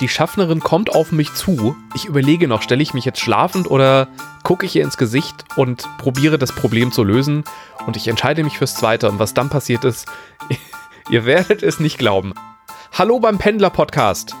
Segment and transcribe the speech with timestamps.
[0.00, 1.74] Die Schaffnerin kommt auf mich zu.
[1.96, 4.06] Ich überlege noch, stelle ich mich jetzt schlafend oder
[4.44, 7.42] gucke ich ihr ins Gesicht und probiere das Problem zu lösen.
[7.84, 9.10] Und ich entscheide mich fürs Zweite.
[9.10, 10.06] Und was dann passiert ist,
[11.10, 12.32] ihr werdet es nicht glauben.
[12.96, 14.36] Hallo beim Pendler-Podcast.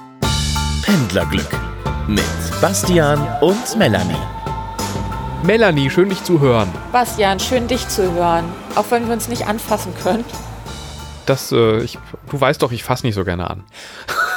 [0.82, 1.50] Pendlerglück
[2.06, 2.22] mit
[2.60, 4.14] Bastian und Melanie.
[5.42, 6.68] Melanie, schön dich zu hören.
[6.92, 8.44] Bastian, schön dich zu hören.
[8.76, 10.24] Auch wenn wir uns nicht anfassen können.
[11.26, 11.98] Das, äh, ich,
[12.30, 13.64] du weißt doch, ich fasse nicht so gerne an.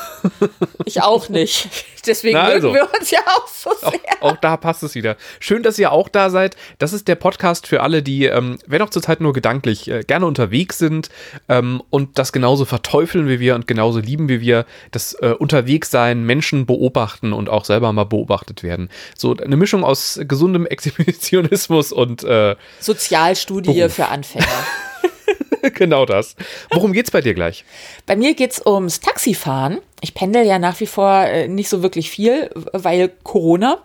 [0.85, 1.69] Ich auch nicht.
[2.05, 2.71] Deswegen Na also.
[2.71, 4.01] mögen wir uns ja auch so Auch, sehr.
[4.21, 5.15] auch da passt es wieder.
[5.39, 6.55] Schön, dass ihr auch da seid.
[6.79, 10.25] Das ist der Podcast für alle, die, ähm, wenn auch zurzeit nur gedanklich, äh, gerne
[10.25, 11.09] unterwegs sind
[11.47, 14.65] ähm, und das genauso verteufeln wie wir und genauso lieben wie wir.
[14.91, 18.89] Das äh, Unterwegssein, Menschen beobachten und auch selber mal beobachtet werden.
[19.15, 23.93] So eine Mischung aus gesundem Exhibitionismus und äh, Sozialstudie Beruf.
[23.93, 24.45] für Anfänger.
[25.73, 26.35] genau das.
[26.71, 27.65] Worum geht's bei dir gleich?
[28.05, 29.79] Bei mir geht's ums Taxifahren.
[30.01, 33.79] Ich pendel ja nach wie vor äh, nicht so wirklich viel, weil Corona.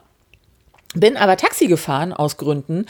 [0.95, 2.87] Bin aber Taxi gefahren aus Gründen.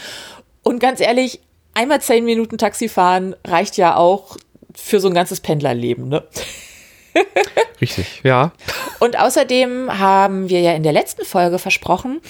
[0.63, 1.41] Und ganz ehrlich,
[1.75, 4.37] einmal zehn Minuten Taxi fahren reicht ja auch
[4.75, 6.09] für so ein ganzes Pendlerleben.
[6.09, 6.23] Ne?
[7.81, 8.53] Richtig, ja.
[9.01, 12.21] Und außerdem haben wir ja in der letzten Folge versprochen,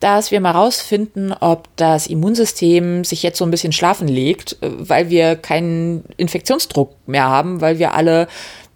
[0.00, 4.70] dass wir mal rausfinden, ob das Immunsystem sich jetzt so ein bisschen schlafen legt, äh,
[4.70, 8.28] weil wir keinen Infektionsdruck mehr haben, weil wir alle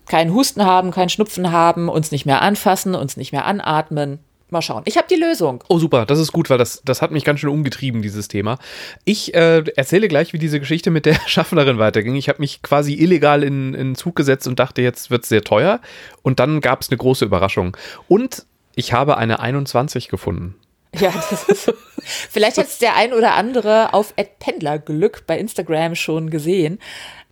[0.06, 4.20] keinen Husten haben, keinen Schnupfen haben, uns nicht mehr anfassen, uns nicht mehr anatmen.
[4.50, 4.82] Mal schauen.
[4.86, 5.62] Ich habe die Lösung.
[5.68, 8.58] Oh, super, das ist gut, weil das, das hat mich ganz schön umgetrieben, dieses Thema.
[9.04, 12.14] Ich äh, erzähle gleich, wie diese Geschichte mit der Schaffnerin weiterging.
[12.16, 15.28] Ich habe mich quasi illegal in, in den Zug gesetzt und dachte, jetzt wird es
[15.28, 15.80] sehr teuer.
[16.22, 17.76] Und dann gab es eine große Überraschung.
[18.08, 20.54] Und ich habe eine 21 gefunden.
[20.98, 21.74] Ja, das ist.
[22.02, 26.78] Vielleicht hat es der ein oder andere auf Pendlerglück bei Instagram schon gesehen.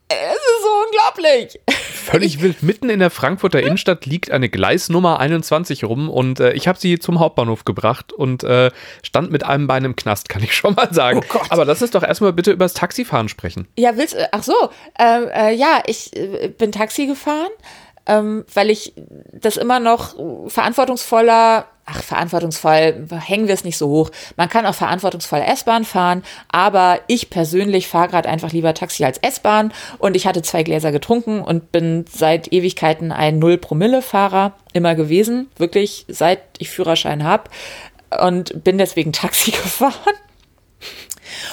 [0.09, 1.61] Es ist so unglaublich.
[1.69, 2.62] Völlig wild.
[2.62, 6.99] Mitten in der Frankfurter Innenstadt liegt eine Gleisnummer 21 rum und äh, ich habe sie
[7.01, 8.71] zum Hauptbahnhof gebracht und äh,
[9.03, 11.23] stand mit einem Bein im Knast, kann ich schon mal sagen.
[11.34, 11.39] Oh.
[11.49, 13.66] Aber lass uns doch erstmal bitte über das Taxifahren sprechen.
[13.77, 14.28] Ja, willst du?
[14.33, 14.55] Ach so,
[14.99, 17.50] ähm, äh, ja, ich äh, bin Taxi gefahren,
[18.06, 18.93] ähm, weil ich
[19.33, 20.15] das immer noch
[20.49, 24.11] verantwortungsvoller, ach, verantwortungsvoll, hängen wir es nicht so hoch.
[24.37, 29.19] Man kann auch verantwortungsvoll S-Bahn fahren, aber ich persönlich fahre gerade einfach lieber Taxi als
[29.19, 35.49] S-Bahn und ich hatte zwei Gläser getrunken und bin seit Ewigkeiten ein Null-Promille-Fahrer immer gewesen,
[35.56, 37.45] wirklich seit ich Führerschein habe
[38.21, 40.15] und bin deswegen Taxi gefahren.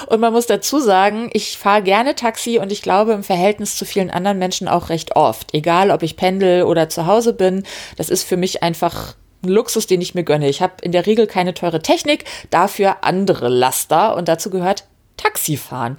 [0.07, 3.85] Und man muss dazu sagen, ich fahre gerne Taxi und ich glaube im Verhältnis zu
[3.85, 5.53] vielen anderen Menschen auch recht oft.
[5.53, 7.63] Egal, ob ich pendel oder zu Hause bin,
[7.97, 10.49] das ist für mich einfach ein Luxus, den ich mir gönne.
[10.49, 14.85] Ich habe in der Regel keine teure Technik, dafür andere Laster und dazu gehört
[15.17, 15.97] Taxifahren.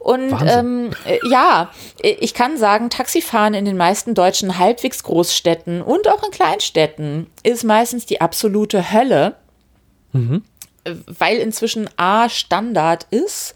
[0.00, 1.70] Und ähm, äh, ja,
[2.02, 7.64] ich kann sagen, Taxifahren in den meisten deutschen halbwegs Großstädten und auch in Kleinstädten ist
[7.64, 9.36] meistens die absolute Hölle
[11.06, 13.54] weil inzwischen A Standard ist.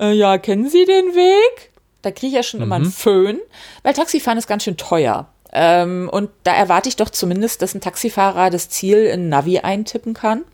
[0.00, 1.70] Äh, ja, kennen Sie den Weg?
[2.02, 3.38] Da kriege ich ja schon immer einen Föhn,
[3.84, 5.28] weil Taxifahren ist ganz schön teuer.
[5.52, 10.14] Ähm, und da erwarte ich doch zumindest, dass ein Taxifahrer das Ziel in Navi eintippen
[10.14, 10.44] kann.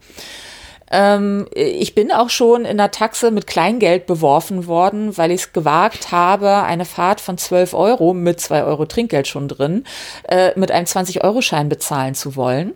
[0.91, 5.53] Ähm, ich bin auch schon in der Taxe mit Kleingeld beworfen worden, weil ich es
[5.53, 9.85] gewagt habe, eine Fahrt von 12 Euro mit 2 Euro Trinkgeld schon drin,
[10.29, 12.73] äh, mit einem 20-Euro-Schein bezahlen zu wollen.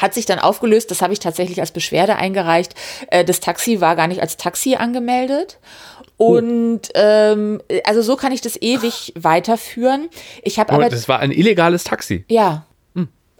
[0.00, 2.74] Hat sich dann aufgelöst, das habe ich tatsächlich als Beschwerde eingereicht.
[3.08, 5.58] Äh, das Taxi war gar nicht als Taxi angemeldet.
[6.16, 10.08] Und ähm, also so kann ich das ewig weiterführen.
[10.42, 12.24] Ich habe aber das war ein illegales Taxi.
[12.28, 12.66] ja.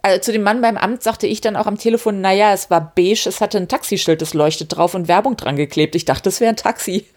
[0.05, 2.91] Also zu dem Mann beim Amt sagte ich dann auch am Telefon, naja, es war
[2.93, 5.95] beige, es hatte ein Taxischild, das leuchtet drauf und Werbung dran geklebt.
[5.95, 7.07] Ich dachte, es wäre ein Taxi.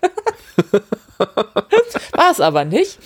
[1.19, 2.97] war es aber nicht.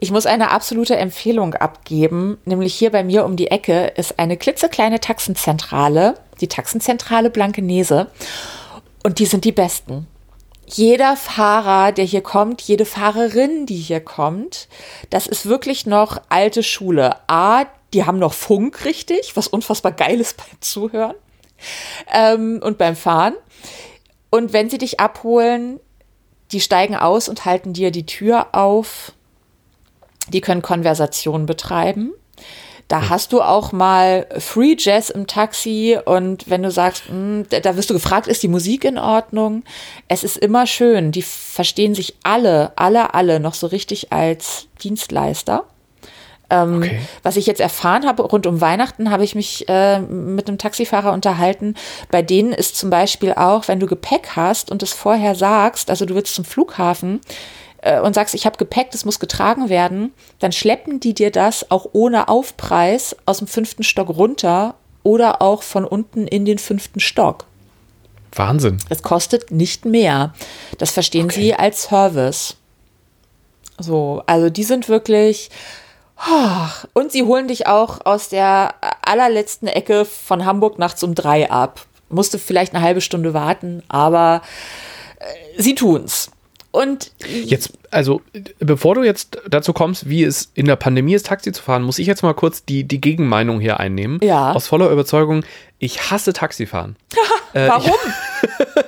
[0.00, 4.36] Ich muss eine absolute Empfehlung abgeben, nämlich hier bei mir um die Ecke ist eine
[4.36, 8.10] klitzekleine Taxenzentrale, die Taxenzentrale Blankenese.
[9.02, 10.06] Und die sind die besten.
[10.66, 14.68] Jeder Fahrer, der hier kommt, jede Fahrerin, die hier kommt,
[15.10, 17.16] das ist wirklich noch alte Schule.
[17.26, 21.14] A, die haben noch Funk richtig, was unfassbar geil ist beim Zuhören
[22.12, 23.34] ähm, und beim Fahren.
[24.30, 25.80] Und wenn sie dich abholen,
[26.52, 29.12] die steigen aus und halten dir die Tür auf.
[30.32, 32.12] Die können Konversation betreiben.
[32.88, 37.60] Da hast du auch mal Free Jazz im Taxi und wenn du sagst, hm, da
[37.60, 39.62] da wirst du gefragt, ist die Musik in Ordnung?
[40.08, 41.12] Es ist immer schön.
[41.12, 45.64] Die verstehen sich alle, alle, alle noch so richtig als Dienstleister.
[46.48, 46.98] Ähm, Okay.
[47.22, 51.12] Was ich jetzt erfahren habe, rund um Weihnachten habe ich mich äh, mit einem Taxifahrer
[51.12, 51.74] unterhalten.
[52.10, 56.06] Bei denen ist zum Beispiel auch, wenn du Gepäck hast und es vorher sagst, also
[56.06, 57.20] du willst zum Flughafen,
[57.82, 61.70] äh, und sagst, ich habe Gepäck, das muss getragen werden, dann schleppen die dir das
[61.70, 67.00] auch ohne Aufpreis aus dem fünften Stock runter oder auch von unten in den fünften
[67.00, 67.44] Stock.
[68.32, 68.78] Wahnsinn.
[68.90, 70.34] Es kostet nicht mehr.
[70.76, 71.40] Das verstehen Okay.
[71.42, 72.56] sie als Service.
[73.78, 75.50] So, also die sind wirklich.
[76.16, 81.50] ach, Und sie holen dich auch aus der allerletzten Ecke von Hamburg nachts um drei
[81.50, 81.86] ab.
[82.10, 84.42] Musste vielleicht eine halbe Stunde warten, aber
[85.20, 86.30] äh, sie tun's.
[86.70, 88.20] Und Jetzt, also,
[88.58, 91.98] bevor du jetzt dazu kommst, wie es in der Pandemie ist, Taxi zu fahren, muss
[91.98, 94.20] ich jetzt mal kurz die, die Gegenmeinung hier einnehmen.
[94.22, 94.52] Ja.
[94.52, 95.44] Aus voller Überzeugung,
[95.78, 96.96] ich hasse Taxifahren.
[97.54, 97.92] Äh, warum?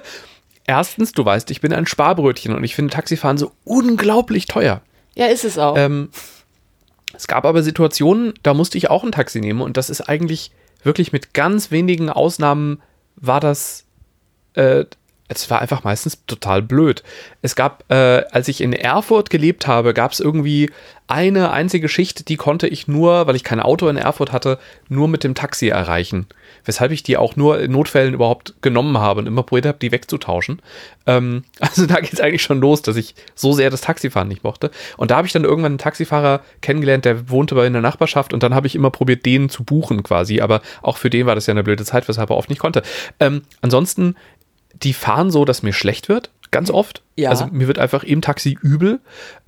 [0.66, 4.82] Erstens, du weißt, ich bin ein Sparbrötchen und ich finde Taxifahren so unglaublich teuer.
[5.14, 5.76] ja, ist es auch.
[5.76, 6.10] Ähm,
[7.12, 10.52] es gab aber Situationen, da musste ich auch ein Taxi nehmen und das ist eigentlich
[10.82, 12.80] wirklich mit ganz wenigen Ausnahmen
[13.16, 13.84] war das,
[14.54, 14.84] äh,
[15.30, 17.04] es war einfach meistens total blöd.
[17.40, 20.70] Es gab, äh, als ich in Erfurt gelebt habe, gab es irgendwie
[21.06, 25.08] eine einzige Schicht, die konnte ich nur, weil ich kein Auto in Erfurt hatte, nur
[25.08, 26.26] mit dem Taxi erreichen.
[26.64, 29.92] Weshalb ich die auch nur in Notfällen überhaupt genommen habe und immer probiert habe, die
[29.92, 30.62] wegzutauschen.
[31.06, 34.42] Ähm, also da geht es eigentlich schon los, dass ich so sehr das Taxifahren nicht
[34.42, 34.70] mochte.
[34.96, 38.32] Und da habe ich dann irgendwann einen Taxifahrer kennengelernt, der wohnte bei in der Nachbarschaft
[38.32, 40.40] und dann habe ich immer probiert, den zu buchen quasi.
[40.40, 42.82] Aber auch für den war das ja eine blöde Zeit, weshalb er oft nicht konnte.
[43.20, 44.16] Ähm, ansonsten,
[44.82, 46.30] die fahren so, dass mir schlecht wird.
[46.50, 47.02] Ganz oft.
[47.14, 47.30] Ja.
[47.30, 48.98] Also mir wird einfach im Taxi übel.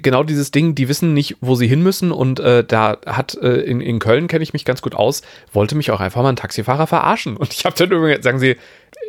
[0.01, 2.13] Genau dieses Ding, die wissen nicht, wo sie hin müssen.
[2.13, 5.75] Und äh, da hat äh, in, in Köln kenne ich mich ganz gut aus, wollte
[5.75, 7.37] mich auch einfach mal ein Taxifahrer verarschen.
[7.37, 8.57] Und ich habe dann übrigens, sagen sie,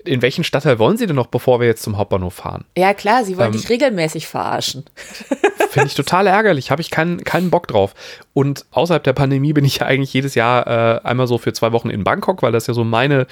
[0.06, 2.66] in welchen Stadtteil wollen Sie denn noch, bevor wir jetzt zum Hauptbahnhof fahren?
[2.78, 4.86] ja, klar, sie wollen ähm, dich regelmäßig verarschen.
[5.70, 7.94] Finde ich total ärgerlich, habe ich keinen, keinen Bock drauf.
[8.34, 11.72] Und außerhalb der Pandemie bin ich ja eigentlich jedes Jahr äh, einmal so für zwei
[11.72, 13.28] Wochen in Bangkok, weil das ja so meine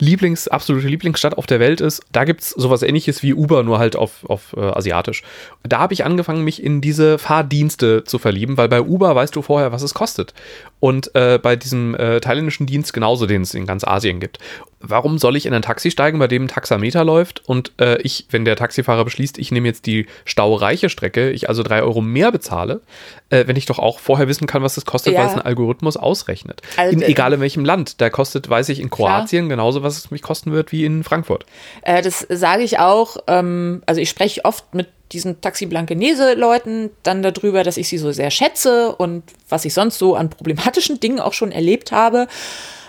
[0.00, 2.02] Lieblings-, absolute Lieblingsstadt auf der Welt ist.
[2.10, 5.22] Da gibt es sowas ähnliches wie Uber, nur halt auf, auf äh, asiatisch.
[5.62, 9.42] Da habe ich angefangen, mich in diese Fahrdienste zu verlieben, weil bei Uber weißt du
[9.42, 10.32] vorher, was es kostet.
[10.80, 14.38] Und äh, bei diesem äh, thailändischen Dienst genauso, den es in ganz Asien gibt.
[14.80, 18.26] Warum soll ich in ein Taxi steigen, bei dem ein Taxameter läuft und äh, ich,
[18.30, 22.30] wenn der Taxifahrer beschließt, ich nehme jetzt die staureiche Strecke, ich also drei Euro mehr
[22.30, 22.82] bezahle,
[23.30, 25.20] äh, wenn ich doch auch vorher wissen kann, was es kostet, Ja.
[25.20, 26.62] weil es ein Algorithmus ausrechnet.
[26.76, 28.00] Also, in, egal in welchem Land.
[28.00, 31.44] Da kostet, weiß ich, in Kroatien genauso, was es mich kosten wird wie in Frankfurt.
[31.82, 33.16] Äh, das sage ich auch.
[33.26, 38.30] Ähm, also ich spreche oft mit diesen Taxi-Blankenese-Leuten dann darüber, dass ich sie so sehr
[38.30, 42.26] schätze und was ich sonst so an problematischen Dingen auch schon erlebt habe.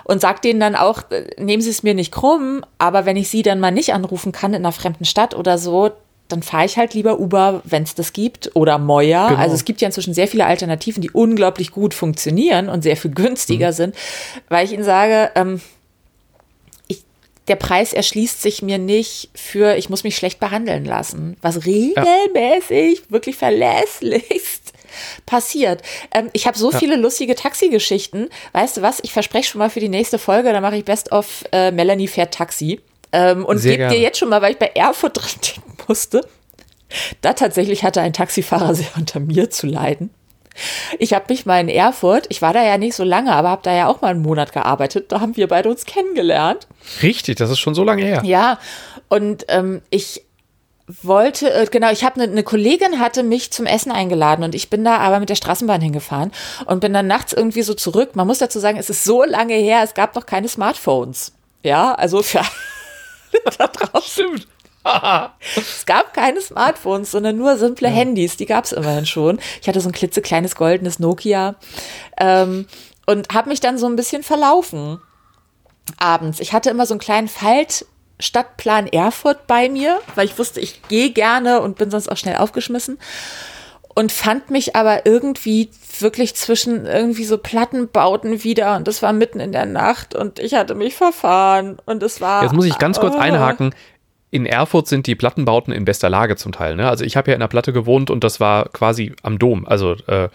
[0.04, 3.28] Und sag denen dann auch, äh, nehmen Sie es mir nicht krumm, aber wenn ich
[3.30, 5.92] sie dann mal nicht anrufen kann in einer fremden Stadt oder so,
[6.28, 9.30] dann fahre ich halt lieber Uber, wenn es das gibt, oder Moja.
[9.30, 9.40] Genau.
[9.40, 13.12] Also es gibt ja inzwischen sehr viele Alternativen, die unglaublich gut funktionieren und sehr viel
[13.12, 13.96] günstiger sind,
[14.50, 15.62] weil ich ihnen sage, ähm,
[16.88, 17.04] ich,
[17.48, 23.10] der Preis erschließt sich mir nicht für, ich muss mich schlecht behandeln lassen, was regelmäßig,
[23.10, 24.74] wirklich verlässlichst
[25.26, 25.82] passiert.
[26.14, 28.30] Ähm, ich habe so viele lustige Taxigeschichten.
[28.54, 29.00] Weißt du was?
[29.04, 32.08] Ich verspreche schon mal für die nächste Folge, da mache ich Best of äh, Melanie
[32.08, 32.80] fährt Taxi.
[33.12, 36.22] Ähm, und gebe dir jetzt schon mal, weil ich bei Erfurt denken musste.
[37.22, 40.10] Da tatsächlich hatte ein Taxifahrer sehr unter mir zu leiden.
[40.98, 43.62] Ich habe mich mal in Erfurt, ich war da ja nicht so lange, aber habe
[43.64, 45.12] da ja auch mal einen Monat gearbeitet.
[45.12, 46.68] Da haben wir beide uns kennengelernt.
[47.04, 48.22] Richtig, das ist schon so lange her.
[48.24, 48.58] Ja,
[49.10, 50.24] und ähm, ich
[50.88, 54.70] wollte, äh, genau, ich habe eine ne Kollegin hatte mich zum Essen eingeladen und ich
[54.70, 56.32] bin da aber mit der Straßenbahn hingefahren
[56.66, 58.16] und bin dann nachts irgendwie so zurück.
[58.16, 61.34] Man muss dazu sagen, es ist so lange her, es gab noch keine Smartphones.
[61.62, 62.42] Ja, also für
[63.58, 64.26] da draußen.
[64.26, 64.48] Stimmt.
[65.56, 68.38] Es gab keine Smartphones, sondern nur simple Handys.
[68.38, 69.40] Die gab es immerhin schon.
[69.62, 71.56] Ich hatte so ein klitzekleines goldenes Nokia
[72.20, 72.68] ähm,
[73.06, 75.00] und habe mich dann so ein bisschen verlaufen
[75.98, 76.40] abends.
[76.40, 81.12] Ich hatte immer so einen kleinen Faltstadtplan Erfurt bei mir, weil ich wusste, ich gehe
[81.12, 83.00] gerne und bin sonst auch schnell aufgeschmissen.
[83.96, 89.40] Und fand mich aber irgendwie wirklich zwischen irgendwie so Plattenbauten wieder und das war mitten
[89.40, 92.44] in der Nacht und ich hatte mich verfahren und es war.
[92.44, 93.20] Jetzt muss ich ganz kurz Oh.
[93.20, 93.74] einhaken.
[94.30, 96.76] In Erfurt sind die Plattenbauten in bester Lage zum Teil.
[96.76, 96.90] Ne?
[96.90, 99.66] Also ich habe ja in der Platte gewohnt und das war quasi am Dom.
[99.66, 100.30] Also äh,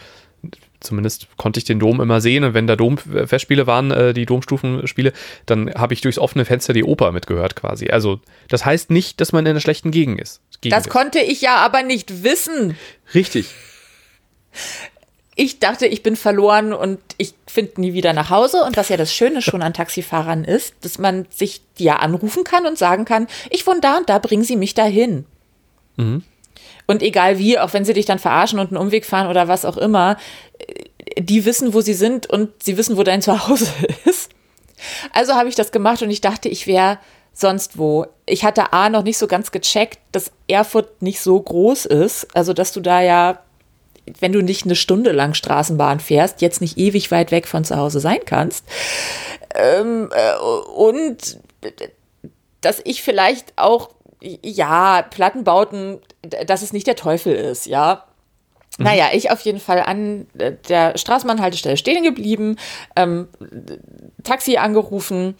[0.80, 5.12] zumindest konnte ich den Dom immer sehen und wenn da Domfestspiele waren, äh, die Domstufenspiele,
[5.46, 7.88] dann habe ich durchs offene Fenster die Oper mitgehört quasi.
[7.88, 10.40] Also das heißt nicht, dass man in einer schlechten Gegend ist.
[10.60, 12.70] Gegend Das konnte ich ja aber nicht wissen.
[12.70, 13.14] ist.
[13.14, 13.46] Richtig.
[15.34, 18.64] Ich dachte, ich bin verloren und ich finde nie wieder nach Hause.
[18.64, 22.66] Und was ja das Schöne schon an Taxifahrern ist, dass man sich ja anrufen kann
[22.66, 25.24] und sagen kann, ich wohne da und da, bringen Sie mich dahin.
[26.86, 29.64] Und egal wie, auch wenn sie dich dann verarschen und einen Umweg fahren oder was
[29.64, 30.16] auch immer,
[31.18, 33.70] die wissen, wo sie sind und sie wissen, wo dein Zuhause
[34.04, 34.30] ist.
[35.12, 36.98] Also habe ich das gemacht und ich dachte, ich wäre
[37.32, 38.06] sonst wo.
[38.26, 42.26] Ich hatte A noch nicht so ganz gecheckt, dass Erfurt nicht so groß ist.
[42.34, 43.40] Also, dass du da ja,
[44.20, 47.76] wenn du nicht eine Stunde lang Straßenbahn fährst, jetzt nicht ewig weit weg von zu
[47.76, 48.64] Hause sein kannst.
[49.54, 50.38] Ähm, äh,
[50.74, 51.38] und
[52.60, 53.90] dass ich vielleicht auch,
[54.20, 56.00] ja, Plattenbauten,
[56.46, 58.04] dass es nicht der Teufel ist, ja.
[58.78, 58.84] Mhm.
[58.84, 62.56] Naja, ich auf jeden Fall an der Straßenbahnhaltestelle stehen geblieben,
[62.96, 63.28] ähm,
[64.22, 65.34] Taxi angerufen,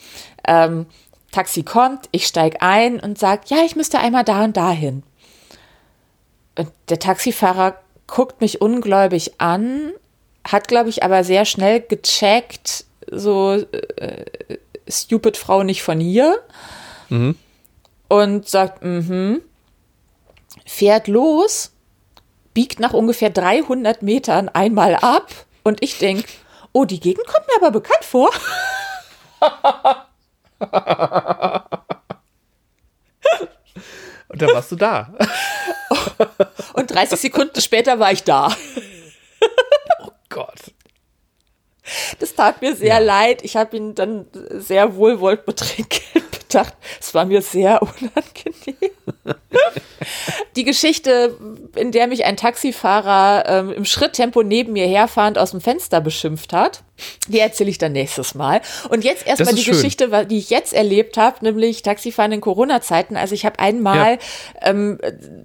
[0.46, 0.86] ähm,
[1.30, 5.02] Taxi kommt, ich steige ein und sage, ja, ich müsste einmal da und dahin.
[6.58, 7.76] Und der Taxifahrer
[8.12, 9.94] guckt mich ungläubig an,
[10.44, 14.26] hat, glaube ich, aber sehr schnell gecheckt, so äh,
[14.86, 16.38] stupid Frau nicht von hier.
[17.08, 17.36] Mhm.
[18.08, 19.40] Und sagt, mhm,
[20.66, 21.72] fährt los,
[22.52, 26.28] biegt nach ungefähr 300 Metern einmal ab und ich denke,
[26.72, 28.28] oh, die Gegend kommt mir aber bekannt vor.
[34.28, 35.12] Und dann warst du da.
[36.74, 38.54] Und 30 Sekunden später war ich da.
[40.00, 40.72] Oh Gott.
[42.20, 42.98] Das tat mir sehr ja.
[42.98, 43.42] leid.
[43.42, 46.02] Ich habe ihn dann sehr wohlwollend betrinkt
[46.52, 46.74] bedacht.
[47.00, 48.90] Es war mir sehr unangenehm.
[50.56, 51.36] Die Geschichte,
[51.76, 56.52] in der mich ein Taxifahrer ähm, im Schritttempo neben mir herfahrend aus dem Fenster beschimpft
[56.52, 56.82] hat,
[57.28, 58.60] die erzähle ich dann nächstes Mal.
[58.90, 59.74] Und jetzt erstmal die schön.
[59.74, 63.16] Geschichte, die ich jetzt erlebt habe, nämlich Taxifahren in Corona-Zeiten.
[63.16, 64.18] Also ich habe einmal,
[64.60, 64.70] ja.
[64.70, 64.98] ähm,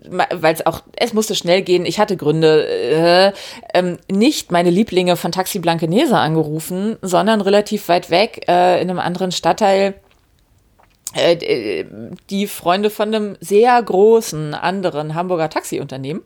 [0.09, 3.31] weil es auch, es musste schnell gehen, ich hatte Gründe, äh,
[3.73, 8.99] ähm, nicht meine Lieblinge von Taxi Blankenese angerufen, sondern relativ weit weg äh, in einem
[8.99, 9.95] anderen Stadtteil
[11.13, 11.85] äh,
[12.29, 16.23] die Freunde von einem sehr großen anderen Hamburger Taxiunternehmen.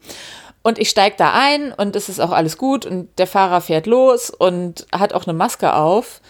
[0.63, 3.87] Und ich steige da ein und es ist auch alles gut und der Fahrer fährt
[3.87, 6.21] los und hat auch eine Maske auf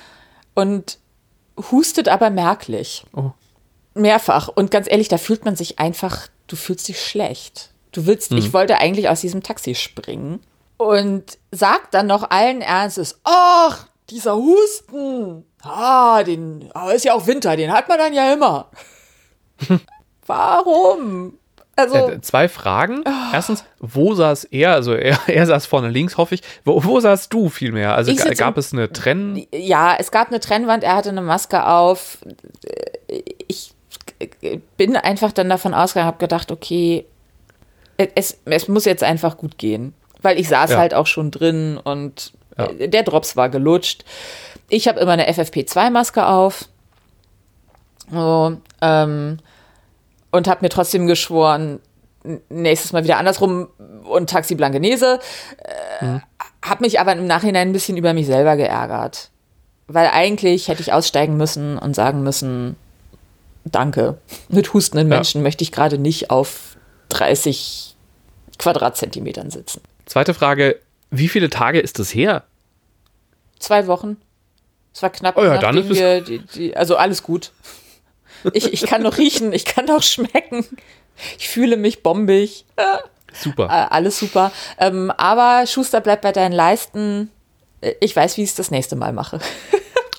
[0.53, 0.99] und
[1.71, 3.03] hustet aber merklich.
[3.13, 3.31] Oh.
[3.93, 4.47] Mehrfach.
[4.47, 7.71] Und ganz ehrlich, da fühlt man sich einfach, du fühlst dich schlecht.
[7.91, 8.37] Du willst, mhm.
[8.37, 10.39] ich wollte eigentlich aus diesem Taxi springen
[10.77, 17.13] und sagt dann noch allen Ernstes, ach, dieser Husten, ah, den, aber ah, ist ja
[17.13, 18.67] auch Winter, den hat man dann ja immer.
[20.25, 21.37] Warum?
[21.75, 23.03] Also, äh, zwei Fragen.
[23.33, 24.73] Erstens, wo saß er?
[24.73, 26.41] Also er, er saß vorne links, hoffe ich.
[26.63, 27.95] Wo, wo saß du vielmehr?
[27.95, 29.45] Also gab es eine Trenn?
[29.53, 32.19] Ja, es gab eine Trennwand, er hatte eine Maske auf.
[33.47, 33.73] Ich
[34.77, 37.05] bin einfach dann davon ausgegangen, habe gedacht, okay,
[37.97, 39.93] es, es muss jetzt einfach gut gehen.
[40.21, 40.77] Weil ich saß ja.
[40.77, 42.33] halt auch schon drin und
[42.69, 42.87] ja.
[42.87, 44.03] der Drops war gelutscht.
[44.69, 46.65] Ich habe immer eine FFP2-Maske auf.
[48.11, 49.37] So, ähm,
[50.31, 51.79] und habe mir trotzdem geschworen,
[52.49, 53.67] nächstes Mal wieder andersrum
[54.03, 55.19] und Taxi Blankenese.
[55.99, 56.21] Äh, mhm.
[56.63, 59.29] Habe mich aber im Nachhinein ein bisschen über mich selber geärgert.
[59.87, 62.75] Weil eigentlich hätte ich aussteigen müssen und sagen müssen,
[63.65, 64.17] danke.
[64.47, 65.43] Mit hustenden Menschen ja.
[65.43, 66.77] möchte ich gerade nicht auf
[67.09, 67.95] 30
[68.57, 69.81] Quadratzentimetern sitzen.
[70.05, 72.43] Zweite Frage, wie viele Tage ist das her?
[73.61, 74.17] Zwei Wochen.
[74.93, 77.51] Es war knapp, oh ja, dann ist wir die, die, also alles gut.
[78.53, 80.65] Ich, ich kann noch riechen, ich kann noch schmecken.
[81.37, 82.65] Ich fühle mich bombig.
[83.33, 83.65] Super.
[83.65, 84.51] Äh, alles super.
[84.79, 87.29] Ähm, aber Schuster bleibt bei deinen Leisten.
[87.99, 89.39] Ich weiß, wie ich es das nächste Mal mache.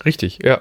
[0.04, 0.61] Richtig, ja.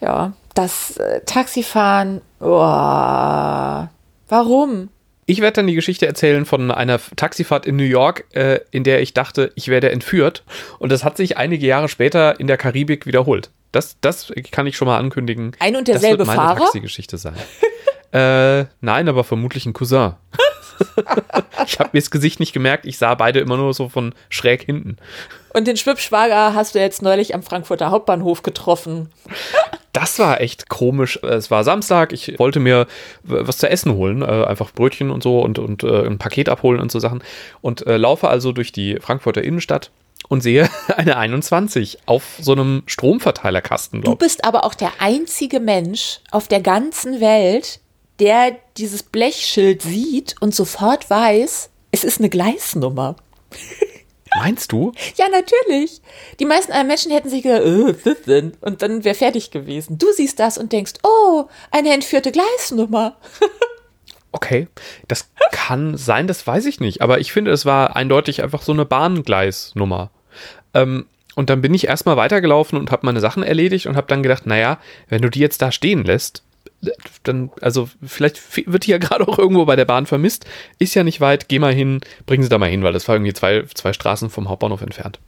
[0.00, 2.20] Ja, das äh, Taxifahren.
[2.40, 3.88] Oh,
[4.28, 4.90] warum?
[5.28, 9.02] Ich werde dann die Geschichte erzählen von einer Taxifahrt in New York, äh, in der
[9.02, 10.44] ich dachte, ich werde entführt.
[10.78, 13.50] Und das hat sich einige Jahre später in der Karibik wiederholt.
[13.72, 15.52] Das, das kann ich schon mal ankündigen.
[15.58, 16.60] Ein und derselbe das wird meine Fahrer?
[16.60, 17.34] Taxigeschichte sein.
[18.12, 20.14] äh, nein, aber vermutlich ein Cousin.
[21.66, 22.86] ich habe mir das Gesicht nicht gemerkt.
[22.86, 24.96] Ich sah beide immer nur so von schräg hinten.
[25.52, 29.10] Und den Schwibschwager hast du jetzt neulich am Frankfurter Hauptbahnhof getroffen
[29.96, 31.18] das war echt komisch.
[31.22, 32.86] Es war Samstag, ich wollte mir
[33.22, 36.80] was zu essen holen, äh, einfach Brötchen und so und, und äh, ein Paket abholen
[36.80, 37.22] und so Sachen.
[37.62, 39.90] Und äh, laufe also durch die Frankfurter Innenstadt
[40.28, 44.02] und sehe eine 21 auf so einem Stromverteilerkasten.
[44.02, 47.80] Du bist aber auch der einzige Mensch auf der ganzen Welt,
[48.18, 53.16] der dieses Blechschild sieht und sofort weiß, es ist eine Gleisnummer.
[54.38, 54.92] Meinst du?
[55.16, 56.00] Ja, natürlich.
[56.38, 58.52] Die meisten Menschen hätten sich gedacht, was ist denn?
[58.60, 59.98] Und dann wäre fertig gewesen.
[59.98, 63.16] Du siehst das und denkst, oh, eine entführte Gleisnummer.
[64.32, 64.68] okay,
[65.08, 67.02] das kann sein, das weiß ich nicht.
[67.02, 70.10] Aber ich finde, es war eindeutig einfach so eine Bahngleisnummer.
[70.74, 74.22] Ähm, und dann bin ich erstmal weitergelaufen und habe meine Sachen erledigt und habe dann
[74.22, 74.78] gedacht, naja,
[75.08, 76.42] wenn du die jetzt da stehen lässt,
[77.22, 80.46] dann, also vielleicht wird die ja gerade auch irgendwo bei der Bahn vermisst.
[80.78, 83.14] Ist ja nicht weit, geh mal hin, bringen sie da mal hin, weil das war
[83.14, 85.18] irgendwie zwei, zwei Straßen vom Hauptbahnhof entfernt.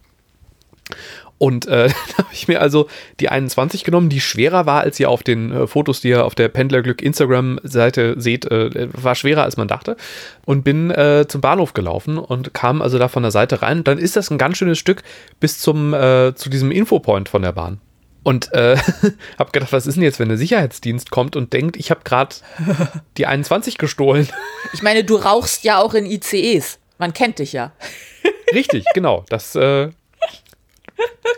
[1.39, 1.87] Und äh,
[2.17, 2.87] dann habe ich mir also
[3.19, 6.35] die 21 genommen, die schwerer war, als ihr auf den äh, Fotos, die ihr auf
[6.35, 9.97] der Pendlerglück Instagram-Seite seht, äh, war schwerer, als man dachte.
[10.45, 13.83] Und bin äh, zum Bahnhof gelaufen und kam also da von der Seite rein.
[13.83, 15.01] dann ist das ein ganz schönes Stück
[15.39, 17.79] bis zum, äh, zu diesem Infopoint von der Bahn.
[18.23, 18.77] Und äh,
[19.39, 22.35] habe gedacht, was ist denn jetzt, wenn der Sicherheitsdienst kommt und denkt, ich habe gerade
[23.17, 24.27] die 21 gestohlen?
[24.73, 26.79] Ich meine, du rauchst ja auch in ICEs.
[26.97, 27.71] Man kennt dich ja.
[28.53, 29.25] Richtig, genau.
[29.29, 29.89] Das äh,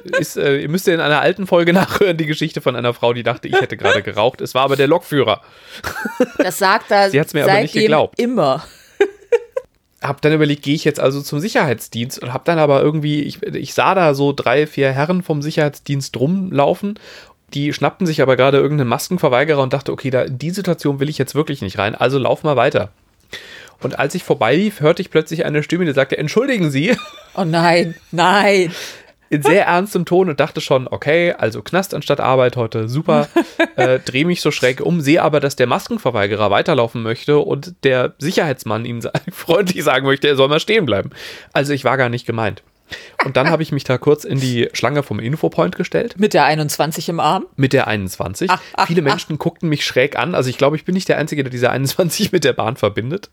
[0.04, 3.14] ist, äh, ihr müsst ja in einer alten Folge nachhören, die Geschichte von einer Frau,
[3.14, 4.42] die dachte, ich hätte gerade geraucht.
[4.42, 5.42] Es war aber der Lokführer.
[6.38, 8.20] Das sagt er Sie hat's mir aber nicht geglaubt.
[8.20, 8.64] immer.
[10.02, 13.44] Hab dann überlegt, gehe ich jetzt also zum Sicherheitsdienst und hab dann aber irgendwie, ich,
[13.44, 16.98] ich sah da so drei, vier Herren vom Sicherheitsdienst rumlaufen
[17.54, 21.10] die schnappten sich aber gerade irgendeinen Maskenverweigerer und dachte, okay, da in die Situation will
[21.10, 22.92] ich jetzt wirklich nicht rein, also lauf mal weiter.
[23.82, 26.96] Und als ich vorbeilief, hörte ich plötzlich eine Stimme, die sagte, entschuldigen Sie.
[27.36, 28.72] Oh nein, nein
[29.32, 33.30] in sehr ernstem Ton und dachte schon, okay, also Knast anstatt Arbeit heute, super.
[33.78, 38.14] äh, Drehe mich so schräg um, sehe aber, dass der Maskenverweigerer weiterlaufen möchte und der
[38.18, 41.12] Sicherheitsmann ihm freundlich sagen möchte, er soll mal stehen bleiben.
[41.54, 42.62] Also ich war gar nicht gemeint.
[43.24, 46.16] Und dann habe ich mich da kurz in die Schlange vom Infopoint gestellt.
[46.18, 47.46] Mit der 21 im Arm?
[47.56, 48.50] Mit der 21.
[48.52, 49.40] Ach, ach, Viele Menschen ach.
[49.40, 50.36] guckten mich schräg an.
[50.36, 53.30] Also ich glaube, ich bin nicht der Einzige, der diese 21 mit der Bahn verbindet.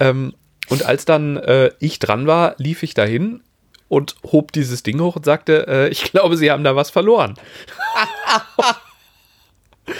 [0.00, 0.34] ähm,
[0.68, 3.40] und als dann äh, ich dran war, lief ich dahin
[3.88, 7.34] und hob dieses Ding hoch und sagte, äh, ich glaube, Sie haben da was verloren.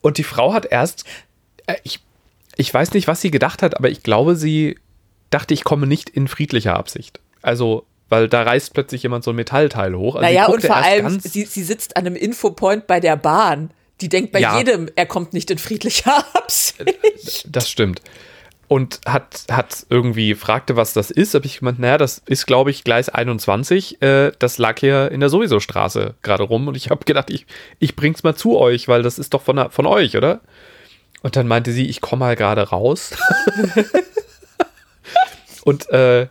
[0.00, 1.04] und die Frau hat erst,
[1.66, 2.00] äh, ich,
[2.56, 4.78] ich weiß nicht, was sie gedacht hat, aber ich glaube, sie
[5.30, 7.20] dachte, ich komme nicht in friedlicher Absicht.
[7.40, 10.16] Also, weil da reißt plötzlich jemand so ein Metallteil hoch.
[10.16, 13.70] Also naja, und vor allem, sie, sie sitzt an einem Infopoint bei der Bahn.
[14.00, 14.58] Die denkt bei ja.
[14.58, 17.46] jedem, er kommt nicht in friedlicher Absicht.
[17.48, 18.02] Das stimmt
[18.72, 21.34] und hat, hat irgendwie fragte, was das ist.
[21.34, 24.00] Habe ich gemeint, naja, das ist, glaube ich, Gleis 21.
[24.00, 26.68] Äh, das lag hier in der sowieso Straße gerade rum.
[26.68, 27.44] Und ich habe gedacht, ich,
[27.80, 30.40] ich bring's mal zu euch, weil das ist doch von, von euch, oder?
[31.20, 33.10] Und dann meinte sie, ich komme mal gerade raus.
[35.64, 36.28] und äh,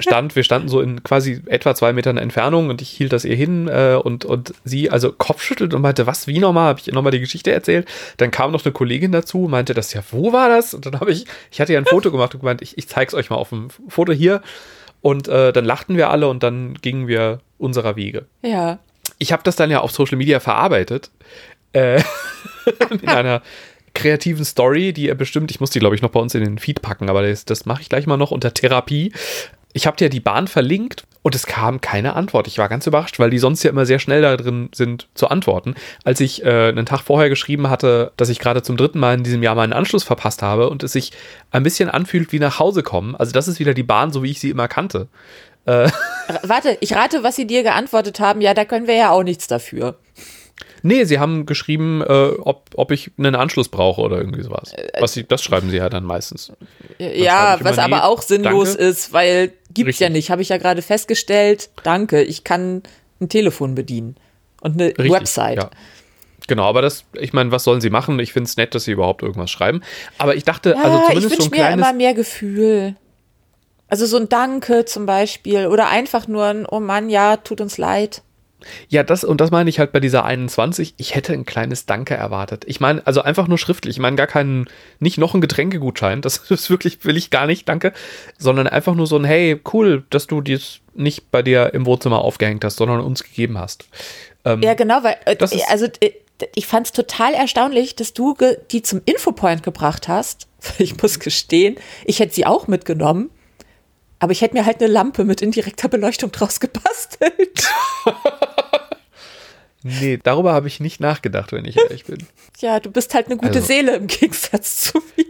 [0.00, 3.36] stand, wir standen so in quasi etwa zwei Metern Entfernung und ich hielt das ihr
[3.36, 6.68] hin äh, und, und sie also Kopfschüttelt und meinte, was, wie nochmal?
[6.68, 7.88] Habe ich ihr nochmal die Geschichte erzählt.
[8.16, 10.74] Dann kam noch eine Kollegin dazu, meinte das ja, wo war das?
[10.74, 13.14] Und dann habe ich, ich hatte ja ein Foto gemacht und gemeint, ich, ich zeig's
[13.14, 14.42] euch mal auf dem Foto hier.
[15.02, 18.26] Und äh, dann lachten wir alle und dann gingen wir unserer Wege.
[18.42, 18.78] Ja.
[19.18, 21.10] Ich habe das dann ja auf Social Media verarbeitet.
[21.72, 22.02] Äh,
[22.90, 23.42] in einer
[23.96, 26.58] kreativen Story, die er bestimmt, ich muss die, glaube ich, noch bei uns in den
[26.58, 29.12] Feed packen, aber das, das mache ich gleich mal noch unter Therapie.
[29.76, 32.46] Ich habe dir die Bahn verlinkt und es kam keine Antwort.
[32.46, 35.28] Ich war ganz überrascht, weil die sonst ja immer sehr schnell da drin sind zu
[35.28, 35.74] antworten.
[36.02, 39.22] Als ich äh, einen Tag vorher geschrieben hatte, dass ich gerade zum dritten Mal in
[39.22, 41.12] diesem Jahr meinen Anschluss verpasst habe und es sich
[41.50, 43.14] ein bisschen anfühlt wie nach Hause kommen.
[43.16, 45.08] Also das ist wieder die Bahn, so wie ich sie immer kannte.
[45.66, 45.90] Äh.
[46.42, 48.40] Warte, ich rate, was sie dir geantwortet haben.
[48.40, 49.98] Ja, da können wir ja auch nichts dafür.
[50.86, 54.72] Nee, sie haben geschrieben, äh, ob, ob ich einen Anschluss brauche oder irgendwie sowas.
[54.72, 56.52] Äh, was sie, das schreiben sie ja dann meistens.
[56.98, 58.84] Dann ja, was aber auch sinnlos danke.
[58.84, 60.00] ist, weil gibt's Richtig.
[60.00, 60.30] ja nicht.
[60.30, 61.70] Habe ich ja gerade festgestellt.
[61.82, 62.84] Danke, ich kann
[63.20, 64.16] ein Telefon bedienen
[64.60, 65.56] und eine Richtig, Website.
[65.56, 65.70] Ja.
[66.46, 68.20] Genau, aber das, ich meine, was sollen sie machen?
[68.20, 69.82] Ich finde es nett, dass sie überhaupt irgendwas schreiben.
[70.18, 71.84] Aber ich dachte, ja, also zumindest ich so ein mir kleines.
[71.84, 72.94] immer mehr Gefühl.
[73.88, 77.78] Also so ein Danke zum Beispiel oder einfach nur ein, oh Mann, ja, tut uns
[77.78, 78.22] leid.
[78.88, 80.94] Ja, das und das meine ich halt bei dieser 21.
[80.96, 82.64] Ich hätte ein kleines Danke erwartet.
[82.66, 83.96] Ich meine, also einfach nur schriftlich.
[83.96, 84.66] Ich meine gar keinen,
[84.98, 86.22] nicht noch ein Getränkegutschein.
[86.22, 87.92] Das ist wirklich, will ich gar nicht, danke.
[88.38, 92.20] Sondern einfach nur so ein, hey, cool, dass du dies nicht bei dir im Wohnzimmer
[92.20, 93.88] aufgehängt hast, sondern uns gegeben hast.
[94.44, 95.36] Ähm, ja, genau, weil, äh,
[95.68, 96.12] also äh,
[96.54, 98.36] ich fand es total erstaunlich, dass du
[98.70, 100.48] die zum Infopoint gebracht hast.
[100.78, 101.76] Ich muss gestehen,
[102.06, 103.30] ich hätte sie auch mitgenommen.
[104.18, 107.68] Aber ich hätte mir halt eine Lampe mit indirekter Beleuchtung draus gebastelt.
[109.82, 112.26] nee, darüber habe ich nicht nachgedacht, wenn ich ehrlich bin.
[112.60, 115.26] Ja, du bist halt eine gute also, Seele im Gegensatz zu mir.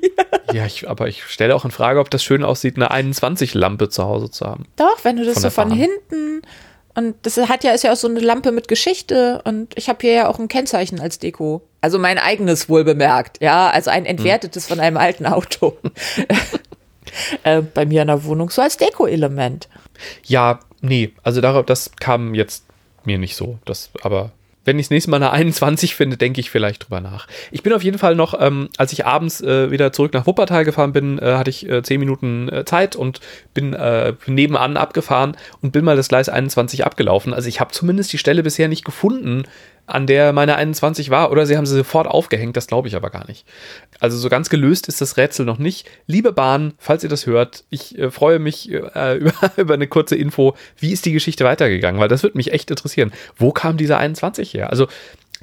[0.53, 4.05] Ja, ich, aber ich stelle auch in Frage, ob das schön aussieht, eine 21-Lampe zu
[4.05, 4.66] Hause zu haben.
[4.77, 6.42] Doch, wenn du das von so von hinten
[6.96, 9.99] und das hat ja, ist ja auch so eine Lampe mit Geschichte und ich habe
[10.01, 11.61] hier ja auch ein Kennzeichen als Deko.
[11.83, 14.77] Also mein eigenes wohl bemerkt, ja, also ein entwertetes hm.
[14.77, 15.77] von einem alten Auto.
[17.42, 19.68] Äh, bei mir in der Wohnung so als Deko-Element.
[20.24, 22.64] Ja, nee, also darauf, das kam jetzt
[23.05, 23.59] mir nicht so.
[23.64, 24.33] Das, aber
[24.66, 27.29] wenn ich das nächste Mal eine 21 finde, denke ich vielleicht drüber nach.
[27.52, 30.64] Ich bin auf jeden Fall noch, ähm, als ich abends äh, wieder zurück nach Wuppertal
[30.64, 33.20] gefahren bin, äh, hatte ich äh, 10 Minuten äh, Zeit und
[33.55, 37.33] bin äh, nebenan abgefahren und bin mal das Gleis 21 abgelaufen.
[37.33, 39.44] Also ich habe zumindest die Stelle bisher nicht gefunden,
[39.87, 43.11] an der meine 21 war, oder sie haben sie sofort aufgehängt, das glaube ich aber
[43.11, 43.46] gar nicht.
[44.01, 45.88] Also so ganz gelöst ist das Rätsel noch nicht.
[46.07, 50.16] Liebe Bahn, falls ihr das hört, ich äh, freue mich äh, über, über eine kurze
[50.16, 50.57] Info.
[50.77, 52.01] Wie ist die Geschichte weitergegangen?
[52.01, 53.12] Weil das würde mich echt interessieren.
[53.37, 54.70] Wo kam dieser 21 her?
[54.70, 54.88] Also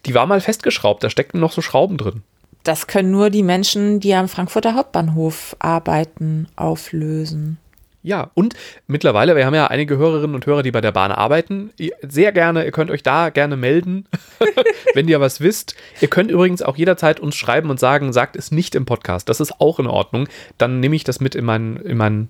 [0.05, 2.23] die war mal festgeschraubt, da steckten noch so Schrauben drin.
[2.63, 7.57] Das können nur die Menschen, die am Frankfurter Hauptbahnhof arbeiten, auflösen.
[8.05, 8.53] Ja, und
[8.85, 11.71] mittlerweile, wir haben ja einige Hörerinnen und Hörer, die bei der Bahn arbeiten.
[12.01, 14.07] Sehr gerne, ihr könnt euch da gerne melden,
[14.93, 15.75] wenn ihr was wisst.
[16.01, 19.29] Ihr könnt übrigens auch jederzeit uns schreiben und sagen, sagt es nicht im Podcast.
[19.29, 20.27] Das ist auch in Ordnung.
[20.57, 22.29] Dann nehme ich das mit in mein, in mein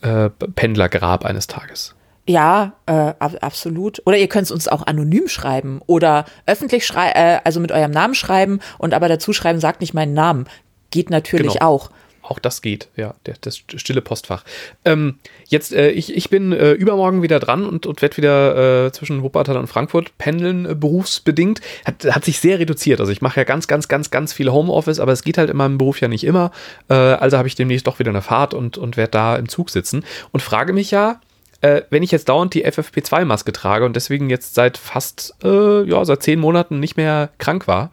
[0.00, 1.94] äh, Pendlergrab eines Tages.
[2.26, 4.00] Ja, äh, absolut.
[4.06, 7.90] Oder ihr könnt es uns auch anonym schreiben oder öffentlich schreiben, äh, also mit eurem
[7.90, 10.46] Namen schreiben und aber dazu schreiben, sagt nicht meinen Namen.
[10.90, 11.66] Geht natürlich genau.
[11.66, 11.90] auch.
[12.30, 14.44] Auch das geht, ja, der, das stille Postfach.
[14.84, 15.16] Ähm,
[15.48, 19.24] jetzt, äh, ich, ich bin äh, übermorgen wieder dran und, und werde wieder äh, zwischen
[19.24, 21.60] Wuppertal und Frankfurt pendeln, äh, berufsbedingt.
[21.84, 23.00] Hat, hat sich sehr reduziert.
[23.00, 25.56] Also ich mache ja ganz, ganz, ganz, ganz viel Homeoffice, aber es geht halt in
[25.56, 26.52] meinem Beruf ja nicht immer.
[26.88, 29.68] Äh, also habe ich demnächst doch wieder eine Fahrt und, und werde da im Zug
[29.68, 31.20] sitzen und frage mich ja,
[31.62, 36.22] äh, wenn ich jetzt dauernd die FFP2-Maske trage und deswegen jetzt seit fast, ja, seit
[36.22, 37.90] zehn Monaten nicht mehr krank war,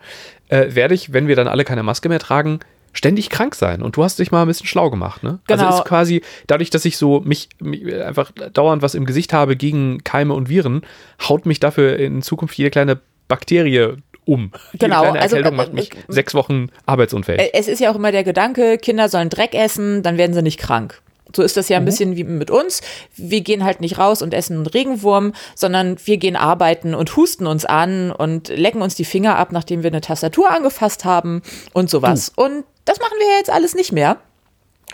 [0.49, 2.61] werde ich, wenn wir dann alle keine Maske mehr tragen,
[2.93, 3.81] ständig krank sein.
[3.81, 5.29] Und du hast dich mal ein bisschen schlau gemacht, ne?
[5.29, 5.65] Also genau.
[5.65, 9.55] Also ist quasi, dadurch, dass ich so mich, mich, einfach dauernd was im Gesicht habe
[9.55, 10.81] gegen Keime und Viren,
[11.27, 14.51] haut mich dafür in Zukunft jede kleine Bakterie um.
[14.73, 17.51] Genau, Jede also Erkältung macht mich äh, sechs Wochen arbeitsunfähig.
[17.53, 20.59] Es ist ja auch immer der Gedanke, Kinder sollen Dreck essen, dann werden sie nicht
[20.59, 21.01] krank.
[21.35, 21.87] So ist das ja ein mhm.
[21.87, 22.81] bisschen wie mit uns.
[23.15, 27.47] Wir gehen halt nicht raus und essen einen Regenwurm, sondern wir gehen arbeiten und husten
[27.47, 31.41] uns an und lecken uns die Finger ab, nachdem wir eine Tastatur angefasst haben
[31.73, 32.33] und sowas.
[32.37, 32.43] Mhm.
[32.43, 34.17] Und das machen wir ja jetzt alles nicht mehr.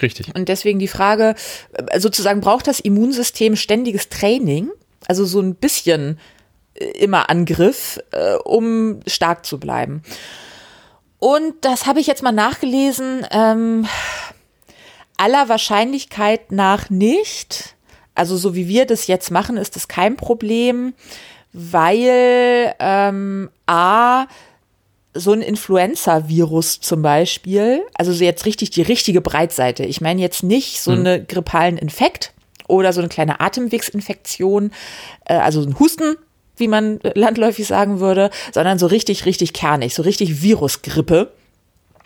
[0.02, 0.34] Richtig.
[0.36, 1.36] Und deswegen die Frage,
[1.74, 4.69] äh, sozusagen braucht das Immunsystem ständiges Training,
[5.08, 6.19] also so ein bisschen
[6.74, 10.02] äh, immer Angriff, äh, um stark zu bleiben.
[11.19, 13.26] Und das habe ich jetzt mal nachgelesen.
[13.32, 13.88] Ähm,
[15.17, 17.76] aller Wahrscheinlichkeit nach nicht.
[18.15, 20.93] Also so wie wir das jetzt machen, ist das kein Problem,
[21.52, 24.26] weil ähm, a
[25.15, 29.86] so ein Influenza-Virus zum Beispiel, also so jetzt richtig die richtige Breitseite.
[29.86, 30.99] Ich meine jetzt nicht so mhm.
[30.99, 32.34] eine grippalen Infekt
[32.67, 34.71] oder so eine kleine Atemwegsinfektion,
[35.26, 36.15] äh, also ein Husten,
[36.58, 41.32] wie man landläufig sagen würde, sondern so richtig, richtig kernig, so richtig Virusgrippe.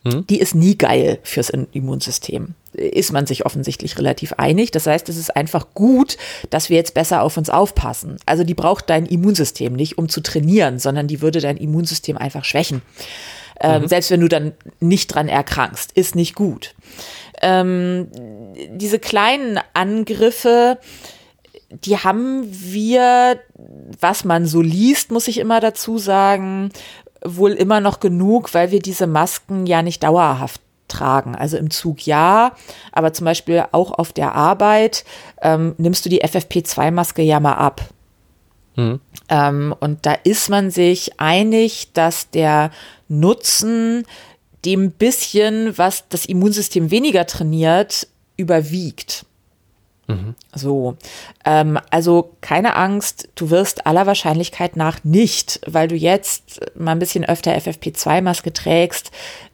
[0.08, 0.28] Mhm.
[0.28, 4.72] Die ist nie geil fürs Immunsystem ist man sich offensichtlich relativ einig.
[4.72, 6.18] Das heißt, es ist einfach gut,
[6.52, 8.18] dass wir jetzt besser auf uns aufpassen.
[8.26, 12.46] Also die braucht dein Immunsystem nicht, um zu trainieren, sondern die würde dein Immunsystem einfach
[12.46, 12.82] schwächen.
[13.60, 13.88] Ähm, mhm.
[13.88, 16.76] Selbst wenn du dann nicht dran erkrankst, ist nicht gut.
[17.42, 18.08] Ähm,
[18.72, 20.78] diese kleinen Angriffe,
[21.70, 23.40] die haben wir,
[24.00, 26.70] was man so liest, muss ich immer dazu sagen,
[27.36, 31.36] wohl immer noch genug, weil wir diese Masken ja nicht dauerhaft tragen.
[31.36, 32.54] Also im Zug ja,
[32.92, 35.04] aber zum Beispiel auch auf der Arbeit
[35.42, 37.82] ähm, nimmst du die FFP2-Maske ja mal ab.
[38.76, 39.00] Mhm.
[39.30, 42.72] Ähm, und da ist man sich einig, dass der
[43.10, 44.06] Nutzen
[44.66, 49.26] dem bisschen, was das Immunsystem weniger trainiert, überwiegt.
[50.08, 50.36] Mhm.
[50.56, 50.98] So,
[51.46, 57.00] ähm, also keine Angst, du wirst aller Wahrscheinlichkeit nach nicht, weil du jetzt mal ein
[57.00, 59.12] bisschen öfter FFP2-Maske trägst,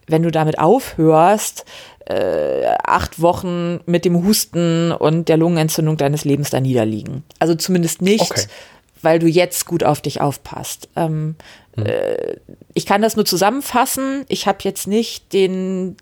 [0.08, 1.66] wenn du damit aufhörst,
[2.06, 7.24] äh, acht Wochen mit dem Husten und der Lungenentzündung deines Lebens da niederliegen.
[7.40, 8.46] Also zumindest nicht, okay.
[9.02, 10.90] weil du jetzt gut auf dich aufpasst.
[10.96, 11.36] Ähm,
[11.76, 11.86] hm.
[11.86, 12.38] äh,
[12.74, 14.26] ich kann das nur zusammenfassen.
[14.28, 15.96] Ich habe jetzt nicht den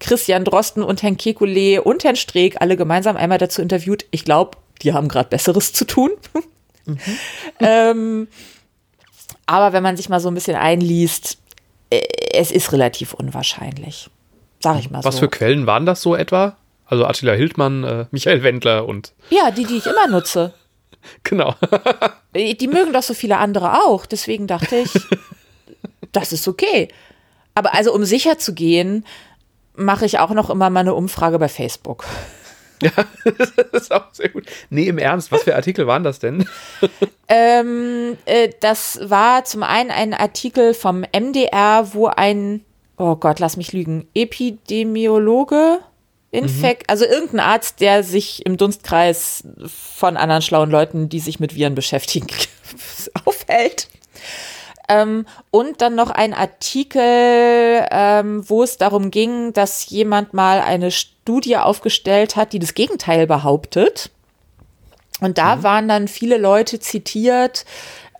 [0.00, 4.06] Christian Drosten und Herrn Kekulé und Herrn Streeck alle gemeinsam einmal dazu interviewt.
[4.10, 6.10] Ich glaube, die haben gerade Besseres zu tun.
[6.86, 6.98] Mhm.
[7.60, 8.28] ähm,
[9.46, 11.38] aber wenn man sich mal so ein bisschen einliest,
[11.90, 12.02] äh,
[12.32, 14.10] es ist relativ unwahrscheinlich.
[14.60, 15.08] Sag ich mal Was so.
[15.08, 16.56] Was für Quellen waren das so etwa?
[16.86, 19.12] Also Attila Hildmann, äh, Michael Wendler und.
[19.30, 20.54] Ja, die, die ich immer nutze.
[21.22, 21.54] Genau.
[22.34, 24.04] Äh, die mögen doch so viele andere auch.
[24.04, 24.90] Deswegen dachte ich,
[26.12, 26.88] das ist okay.
[27.54, 29.06] Aber also, um sicher zu gehen,
[29.78, 32.04] mache ich auch noch immer mal eine Umfrage bei Facebook.
[32.80, 32.92] Ja,
[33.24, 34.44] das ist auch sehr gut.
[34.70, 36.48] Nee, im Ernst, was für Artikel waren das denn?
[37.30, 42.64] Ähm, äh, das war zum einen ein Artikel vom MDR, wo ein,
[42.96, 45.80] oh Gott, lass mich lügen, Epidemiologe,
[46.30, 46.92] Infekt, mhm.
[46.92, 51.74] also irgendein Arzt, der sich im Dunstkreis von anderen schlauen Leuten, die sich mit Viren
[51.74, 52.28] beschäftigen,
[53.26, 53.88] aufhält.
[54.88, 57.02] Ähm, und dann noch ein Artikel,
[57.90, 63.26] ähm, wo es darum ging, dass jemand mal eine Studie aufgestellt hat, die das Gegenteil
[63.26, 64.10] behauptet.
[65.20, 65.62] Und da mhm.
[65.62, 67.66] waren dann viele Leute zitiert,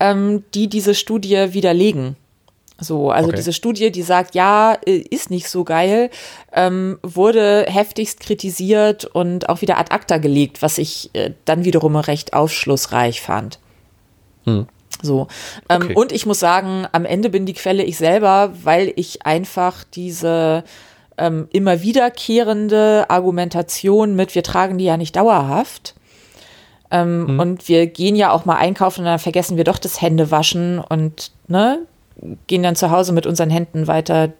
[0.00, 2.16] ähm, die diese Studie widerlegen.
[2.80, 3.36] So, also Okay.
[3.38, 6.10] diese Studie, die sagt, ja, äh, ist nicht so geil,
[6.52, 11.96] ähm, wurde heftigst kritisiert und auch wieder ad acta gelegt, was ich äh, dann wiederum
[11.96, 13.58] recht aufschlussreich fand.
[15.02, 15.28] So.
[15.68, 15.94] Ähm, Okay.
[15.94, 20.64] Und ich muss sagen, am Ende bin die Quelle ich selber, weil ich einfach diese
[21.16, 25.94] ähm, immer wiederkehrende Argumentation mit, wir tragen die ja nicht dauerhaft.
[26.90, 30.78] Ähm, Und wir gehen ja auch mal einkaufen und dann vergessen wir doch das Händewaschen
[30.78, 31.80] und ne,
[32.46, 34.32] gehen dann zu Hause mit unseren Händen weiter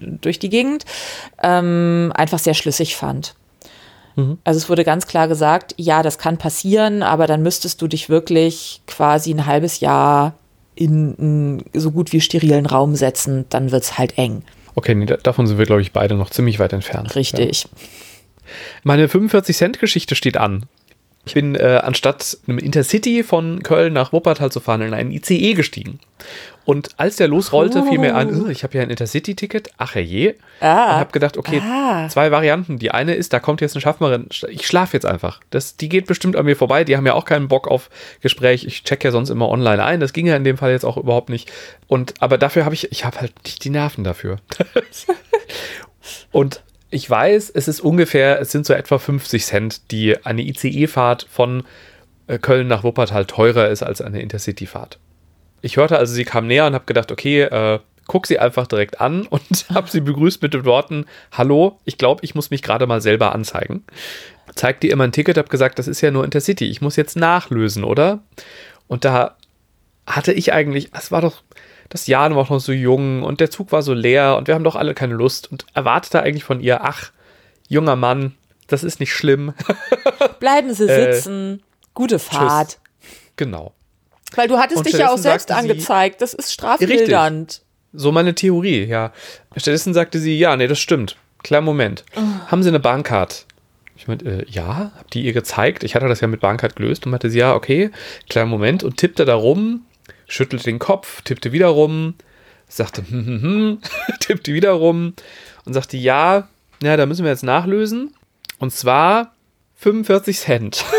[0.00, 0.84] durch die Gegend,
[1.42, 3.34] ähm, einfach sehr schlüssig fand.
[4.44, 8.08] Also es wurde ganz klar gesagt, ja, das kann passieren, aber dann müsstest du dich
[8.08, 10.34] wirklich quasi ein halbes Jahr
[10.74, 14.42] in einen so gut wie sterilen Raum setzen, dann wird's halt eng.
[14.74, 17.08] Okay, nee, da- davon sind wir, glaube ich, beide noch ziemlich weit entfernt.
[17.08, 17.14] Ja.
[17.14, 17.66] Richtig.
[18.84, 20.66] Meine 45-Cent-Geschichte steht an.
[21.26, 25.54] Ich bin äh, anstatt einem Intercity von Köln nach Wuppertal zu fahren, in einen ICE
[25.54, 25.98] gestiegen.
[26.64, 30.34] Und als der losrollte, fiel mir ein, "Oh, ich habe ja ein Intercity-Ticket, ach je.
[30.60, 30.94] Ah.
[30.94, 32.08] Und habe gedacht, okay, Ah.
[32.08, 32.78] zwei Varianten.
[32.78, 35.40] Die eine ist, da kommt jetzt eine Schaffnerin, ich schlafe jetzt einfach.
[35.50, 38.64] Das, die geht bestimmt an mir vorbei, die haben ja auch keinen Bock auf Gespräch.
[38.64, 40.96] Ich check ja sonst immer online ein, das ging ja in dem Fall jetzt auch
[40.96, 41.50] überhaupt nicht.
[41.88, 44.36] Und, aber dafür habe ich, ich habe halt nicht die Nerven dafür.
[46.32, 46.62] Und
[46.96, 51.64] ich weiß, es ist ungefähr, es sind so etwa 50 Cent, die eine ICE-Fahrt von
[52.26, 54.98] äh, Köln nach Wuppertal teurer ist als eine Intercity-Fahrt.
[55.60, 58.98] Ich hörte also, sie kam näher und habe gedacht, okay, äh, guck sie einfach direkt
[59.02, 62.86] an und habe sie begrüßt mit den Worten, hallo, ich glaube, ich muss mich gerade
[62.86, 63.84] mal selber anzeigen.
[64.54, 67.16] Zeigt ihr immer ein Ticket, habe gesagt, das ist ja nur Intercity, ich muss jetzt
[67.16, 68.20] nachlösen, oder?
[68.88, 69.36] Und da
[70.06, 71.42] hatte ich eigentlich, es war doch,
[71.88, 74.64] das Jahr war noch so jung und der Zug war so leer und wir haben
[74.64, 77.10] doch alle keine Lust und erwartete eigentlich von ihr, ach,
[77.68, 78.34] junger Mann,
[78.66, 79.54] das ist nicht schlimm.
[80.40, 81.62] Bleiben Sie Äh, sitzen.
[81.94, 82.78] Gute Fahrt.
[83.36, 83.72] genau.
[84.34, 86.20] Weil du hattest dich ja auch selbst sagte sie- angezeigt.
[86.20, 87.62] Das ist strafmildernd.
[87.92, 89.12] So meine Theorie, ja.
[89.52, 91.16] Stattdessen sagte sie, ja, nee, das stimmt.
[91.42, 92.04] Kleinen Moment.
[92.48, 93.46] Haben Sie eine Bahncard?
[93.96, 95.84] Ich meinte, äh, ja, hab die ihr gezeigt.
[95.84, 97.90] Ich hatte das ja mit Bahncard gelöst und meinte sie, ja, okay,
[98.28, 99.82] kleinen Moment und tippte da rum,
[100.26, 102.14] schüttelte den Kopf, tippte wieder rum,
[102.68, 103.78] sagte, hm, hm, hm,
[104.20, 105.14] tippte wieder rum
[105.64, 106.48] und sagte, ja,
[106.82, 108.14] ja, da müssen wir jetzt nachlösen.
[108.58, 109.34] Und zwar
[109.76, 110.84] 45 Cent.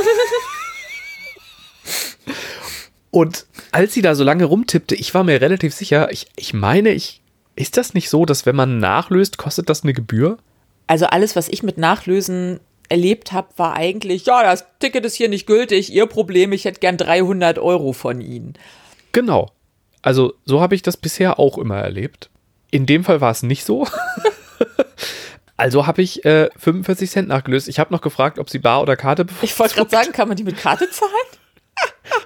[3.09, 6.91] Und als sie da so lange rumtippte, ich war mir relativ sicher, ich, ich meine,
[6.91, 7.21] ich,
[7.55, 10.37] ist das nicht so, dass wenn man nachlöst, kostet das eine Gebühr?
[10.85, 12.59] Also alles, was ich mit Nachlösen
[12.89, 16.79] erlebt habe, war eigentlich, ja, das Ticket ist hier nicht gültig, Ihr Problem, ich hätte
[16.79, 18.53] gern 300 Euro von Ihnen.
[19.17, 19.49] Genau.
[20.03, 22.29] Also so habe ich das bisher auch immer erlebt.
[22.69, 23.87] In dem Fall war es nicht so.
[25.57, 27.67] also habe ich äh, 45 Cent nachgelöst.
[27.67, 30.37] Ich habe noch gefragt, ob sie Bar oder Karte Ich wollte gerade sagen, kann man
[30.37, 31.11] die mit Karte zahlen?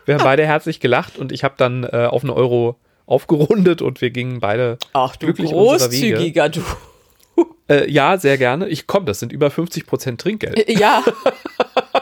[0.03, 2.75] Wir haben beide herzlich gelacht und ich habe dann äh, auf einen Euro
[3.05, 6.61] aufgerundet und wir gingen beide Ach du glücklich großzügiger, du.
[7.69, 8.67] Äh, ja, sehr gerne.
[8.67, 10.69] Ich komme, das sind über 50 Prozent Trinkgeld.
[10.77, 11.01] Ja,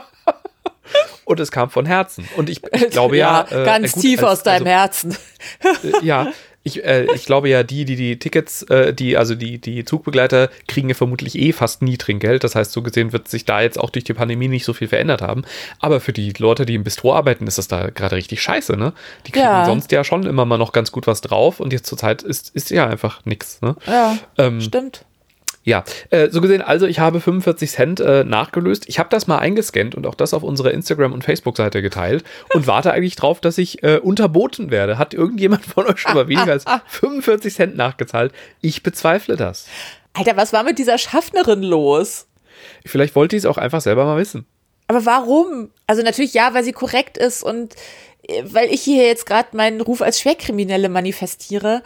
[1.30, 2.28] Und es kam von Herzen.
[2.38, 3.46] Und ich, ich glaube ja.
[3.52, 5.16] äh, ganz gut, tief als- aus deinem Herzen.
[5.64, 6.32] Also, äh, ja,
[6.64, 10.50] ich, äh, ich glaube ja, die, die die Tickets, äh, die, also die, die Zugbegleiter
[10.68, 12.44] kriegen ja vermutlich eh fast nie Trinkgeld.
[12.44, 14.88] Das heißt, so gesehen wird sich da jetzt auch durch die Pandemie nicht so viel
[14.88, 15.44] verändert haben.
[15.80, 18.94] Aber für die Leute, die im Bistro arbeiten, ist das da gerade richtig scheiße, ne?
[19.28, 19.66] Die kriegen Ja.
[19.66, 22.72] sonst ja schon immer mal noch ganz gut was drauf und jetzt zurzeit ist, ist
[22.72, 23.76] ja einfach nix, ne?
[23.86, 25.06] Ja, Ähm, stimmt.
[25.64, 28.88] Ja, äh, so gesehen, also ich habe 45 Cent äh, nachgelöst.
[28.88, 32.66] Ich habe das mal eingescannt und auch das auf unserer Instagram- und Facebook-Seite geteilt und
[32.66, 34.98] warte eigentlich drauf, dass ich äh, unterboten werde.
[34.98, 38.32] Hat irgendjemand von euch schon mal weniger als 45 Cent nachgezahlt?
[38.62, 39.68] Ich bezweifle das.
[40.14, 42.28] Alter, was war mit dieser Schaffnerin los?
[42.86, 44.46] Vielleicht wollte ich es auch einfach selber mal wissen.
[44.88, 45.70] Aber warum?
[45.88, 47.76] Also natürlich ja, weil sie korrekt ist und
[48.28, 51.84] äh, weil ich hier jetzt gerade meinen Ruf als Schwerkriminelle manifestiere.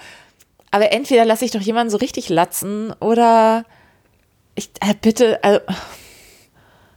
[0.73, 3.63] Aber entweder lasse ich doch jemanden so richtig latzen oder
[4.55, 5.59] ich äh, bitte also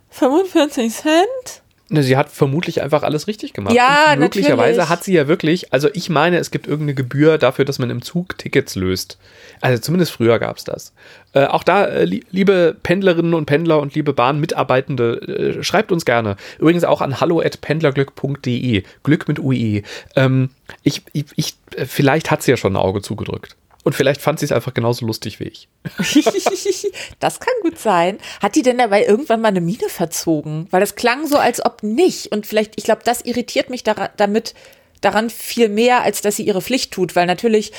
[0.08, 1.62] 45 Cent?
[1.90, 3.74] Ne, sie hat vermutlich einfach alles richtig gemacht.
[3.74, 4.88] Ja, und möglicherweise natürlich.
[4.88, 8.00] hat sie ja wirklich, also ich meine, es gibt irgendeine Gebühr dafür, dass man im
[8.00, 9.18] Zug Tickets löst.
[9.60, 10.94] Also zumindest früher gab es das.
[11.34, 16.06] Äh, auch da, äh, li liebe Pendlerinnen und Pendler und liebe Bahnmitarbeitende, äh, schreibt uns
[16.06, 16.36] gerne.
[16.58, 19.82] Übrigens auch an hallo@pendlerglück.de, Glück mit UE.
[20.16, 20.48] Ähm,
[20.82, 23.54] ich, ich, ich, äh, vielleicht hat sie ja schon ein Auge zugedrückt.
[23.86, 25.68] Und vielleicht fand sie es einfach genauso lustig wie ich.
[27.20, 28.18] das kann gut sein.
[28.42, 30.66] Hat die denn dabei irgendwann mal eine Miene verzogen?
[30.72, 32.32] Weil das klang so, als ob nicht.
[32.32, 34.54] Und vielleicht, ich glaube, das irritiert mich daran, damit
[35.02, 37.14] daran viel mehr, als dass sie ihre Pflicht tut.
[37.14, 37.70] Weil natürlich,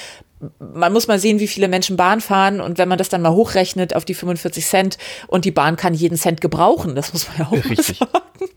[0.60, 2.62] man muss mal sehen, wie viele Menschen Bahn fahren.
[2.62, 5.94] Und wenn man das dann mal hochrechnet auf die 45 Cent und die Bahn kann
[5.94, 7.98] jeden Cent gebrauchen, das muss man ja auch Richtig.
[7.98, 8.50] sagen.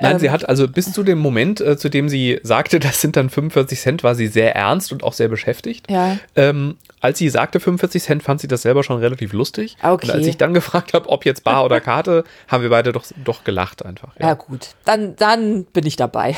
[0.00, 0.18] Nein, Ähm.
[0.18, 3.30] sie hat also bis zu dem Moment, äh, zu dem sie sagte, das sind dann
[3.30, 5.90] 45 Cent, war sie sehr ernst und auch sehr beschäftigt.
[5.90, 6.18] Ja.
[6.36, 9.76] Ähm, als sie sagte 45 Cent, fand sie das selber schon relativ lustig.
[9.82, 10.06] Okay.
[10.06, 13.04] Und als ich dann gefragt habe, ob jetzt Bar oder Karte, haben wir beide doch,
[13.24, 14.10] doch gelacht einfach.
[14.18, 14.68] Ja, gut.
[14.84, 16.36] Dann, dann bin ich dabei.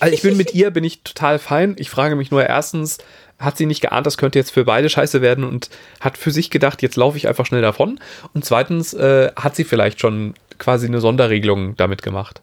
[0.00, 1.74] Also ich bin mit ihr, bin ich total fein.
[1.78, 2.98] Ich frage mich nur erstens,
[3.38, 6.50] hat sie nicht geahnt, das könnte jetzt für beide scheiße werden und hat für sich
[6.50, 8.00] gedacht, jetzt laufe ich einfach schnell davon.
[8.34, 12.42] Und zweitens äh, hat sie vielleicht schon quasi eine Sonderregelung damit gemacht.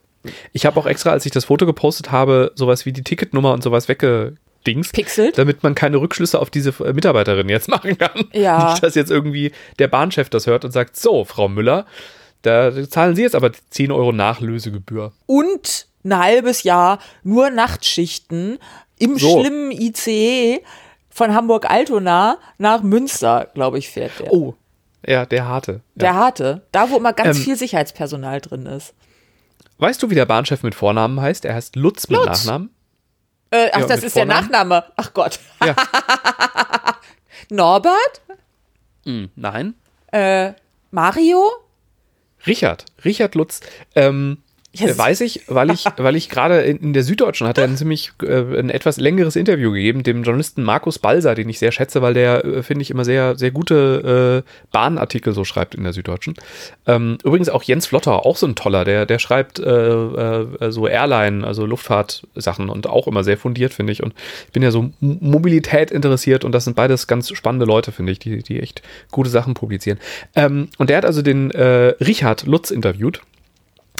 [0.53, 3.63] Ich habe auch extra, als ich das Foto gepostet habe, sowas wie die Ticketnummer und
[3.63, 4.93] sowas weggedingst.
[4.93, 5.37] Pixelt?
[5.37, 8.25] Damit man keine Rückschlüsse auf diese Mitarbeiterin jetzt machen kann.
[8.33, 8.71] Ja.
[8.71, 11.85] Nicht, dass jetzt irgendwie der Bahnchef das hört und sagt, so, Frau Müller,
[12.41, 15.13] da zahlen Sie jetzt aber 10 Euro Nachlösegebühr.
[15.25, 18.59] Und ein halbes Jahr nur Nachtschichten
[18.99, 19.39] im So.
[19.41, 20.61] schlimmen ICE
[21.09, 24.31] von Hamburg-Altona nach Münster, glaube ich, fährt der.
[24.31, 24.53] Oh,
[25.07, 25.81] ja, der harte.
[25.95, 26.61] Der harte.
[26.71, 28.93] Da, wo immer ganz Ähm, viel Sicherheitspersonal drin ist.
[29.77, 31.45] Weißt du, wie der Bahnchef mit Vornamen heißt?
[31.45, 32.45] Er heißt Lutz mit Lutz.
[32.45, 32.69] Nachnamen.
[33.51, 34.49] Äh, ach, Ja, das ist der Vornamen?
[34.49, 34.85] Nachname.
[34.95, 35.39] Ach Gott.
[35.63, 35.75] Ja.
[37.49, 38.21] Norbert?
[39.35, 39.75] Nein.
[40.11, 40.53] Äh,
[40.91, 41.51] Mario?
[42.47, 42.85] Richard.
[43.03, 43.59] Richard Lutz.
[43.95, 44.41] Ähm,
[44.81, 48.11] Äh, weiß ich, weil ich, weil ich gerade in, der Süddeutschen hat er ein ziemlich
[48.21, 52.13] äh, ein etwas längeres Interview gegeben, dem Journalisten Markus Balser, den ich sehr schätze, weil
[52.13, 56.35] der, äh, finde ich, immer sehr, sehr gute äh, Bahnartikel so schreibt in der Süddeutschen.
[56.87, 60.87] Ähm, übrigens auch Jens Flotter, auch so ein toller, der, der schreibt äh, äh, so
[60.87, 64.03] Airline, also Luftfahrtsachen und auch immer sehr fundiert, finde ich.
[64.03, 64.13] Und
[64.47, 68.19] ich bin ja so Mobilität interessiert und das sind beides ganz spannende Leute, finde ich,
[68.19, 69.99] die, die echt gute Sachen publizieren.
[70.35, 73.21] Ähm, und der hat also den äh, Richard Lutz interviewt.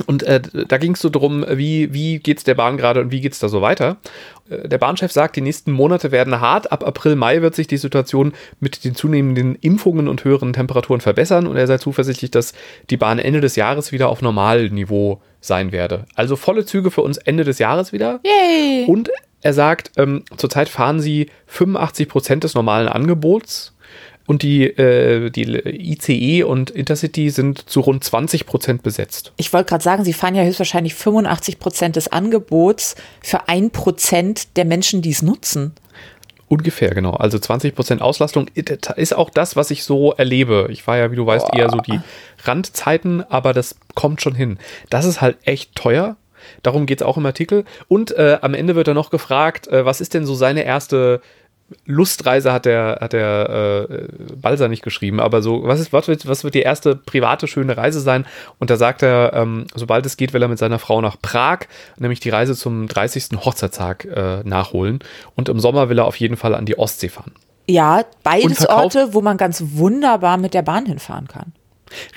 [0.08, 3.22] Und äh, da ging es so drum, wie, wie geht's der Bahn gerade und wie
[3.22, 3.98] geht's da so weiter.
[4.50, 6.72] Äh, der Bahnchef sagt, die nächsten Monate werden hart.
[6.72, 11.48] Ab April, Mai wird sich die Situation mit den zunehmenden Impfungen und höheren Temperaturen verbessern.
[11.48, 12.54] Und er sei zuversichtlich, dass
[12.90, 16.06] die Bahn Ende des Jahres wieder auf Normalniveau sein werde.
[16.16, 18.20] Also volle Züge für uns Ende des Jahres wieder.
[18.24, 18.86] Yay!
[18.88, 23.75] Und er sagt, ähm, zurzeit fahren sie 85 Prozent des normalen Angebots
[24.28, 29.34] und die, äh, die ICE und Intercity sind zu rund 20 Prozent besetzt.
[29.38, 34.58] Ich wollte gerade sagen, Sie fahren ja höchstwahrscheinlich 85 Prozent des Angebots für ein Prozent
[34.58, 35.74] der Menschen, die es nutzen.
[36.48, 37.12] Ungefähr, genau.
[37.12, 40.68] Also 20 Prozent Auslastung ist auch das, was ich so erlebe.
[40.70, 42.00] Ich war ja, wie du weißt, eher so die
[42.44, 44.60] Randzeiten, aber das kommt schon hin.
[44.92, 46.18] Das ist halt echt teuer.
[46.62, 47.66] Darum geht es auch im Artikel.
[47.88, 51.22] Und äh, am Ende wird er noch gefragt, äh, was ist denn so seine erste
[51.86, 56.28] Lustreise hat der, hat der äh, Balser nicht geschrieben, aber so, was, ist, was, wird,
[56.28, 58.26] was wird die erste private schöne Reise sein?
[58.60, 61.62] Und da sagt er, ähm, sobald es geht, will er mit seiner Frau nach Prag,
[61.98, 63.38] nämlich die Reise zum 30.
[63.44, 65.00] Hochzeitstag äh, nachholen.
[65.36, 67.34] Und im Sommer will er auf jeden Fall an die Ostsee fahren.
[67.68, 71.54] Ja, beides Orte, wo man ganz wunderbar mit der Bahn hinfahren kann.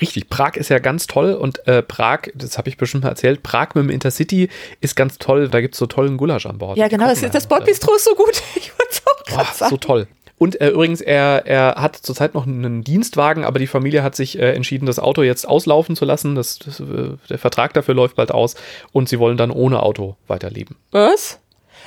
[0.00, 3.42] Richtig, Prag ist ja ganz toll und äh, Prag, das habe ich bestimmt mal erzählt,
[3.42, 4.48] Prag mit dem Intercity
[4.80, 6.76] ist ganz toll, da gibt es so tollen Gulasch an Bord.
[6.78, 8.42] Ja, genau, das, das Bordbistro ist so gut.
[8.56, 9.70] Ich wollte es auch gerade sagen.
[9.70, 10.06] so toll.
[10.38, 14.38] Und äh, übrigens, er, er hat zurzeit noch einen Dienstwagen, aber die Familie hat sich
[14.38, 16.34] äh, entschieden, das Auto jetzt auslaufen zu lassen.
[16.36, 18.54] Das, das, äh, der Vertrag dafür läuft bald aus
[18.92, 20.76] und sie wollen dann ohne Auto weiterleben.
[20.92, 21.40] Was?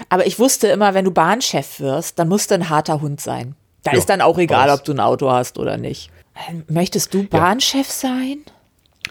[0.09, 3.55] Aber ich wusste immer, wenn du Bahnchef wirst, dann musst du ein harter Hund sein.
[3.83, 4.79] Da Ja, ist dann auch egal, weiß.
[4.79, 6.09] ob du ein Auto hast oder nicht.
[6.49, 8.43] Ähm, Möchtest du Bahnchef sein?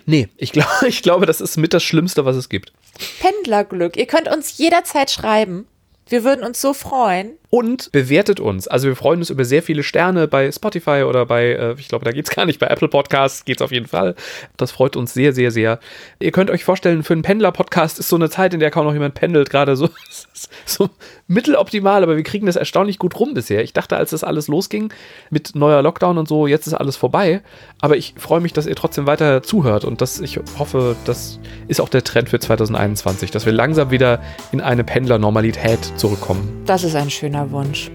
[0.06, 2.72] Nee, ich, glaub, ich glaube, das ist mit das Schlimmste, was es gibt.
[3.20, 3.96] Pendlerglück.
[3.96, 5.66] Ihr könnt uns jederzeit schreiben.
[6.08, 7.32] Wir würden uns so freuen.
[7.50, 8.68] Und bewertet uns.
[8.68, 12.04] Also wir freuen uns über sehr viele Sterne bei Spotify oder bei, äh, ich glaube,
[12.04, 14.14] da geht's gar nicht, bei Apple Podcasts geht's auf jeden Fall.
[14.56, 15.80] Das freut uns sehr, sehr, sehr.
[16.20, 18.92] Ihr könnt euch vorstellen, für einen Pendler-Podcast ist so eine Zeit, in der kaum noch
[18.92, 19.88] jemand pendelt, gerade so,
[20.64, 20.90] so
[21.26, 23.64] mitteloptimal, aber wir kriegen das erstaunlich gut rum bisher.
[23.64, 24.92] Ich dachte, als das alles losging
[25.30, 27.42] mit neuer Lockdown und so, jetzt ist alles vorbei.
[27.80, 31.80] Aber ich freue mich, dass ihr trotzdem weiter zuhört und das, ich hoffe, das ist
[31.80, 36.62] auch der Trend für 2021, dass wir langsam wieder in eine Pendler-Normalität zurückkommen.
[36.66, 37.90] Das ist ein schöner Wunsch.